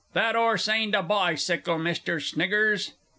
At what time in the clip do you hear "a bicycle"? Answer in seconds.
0.95-1.77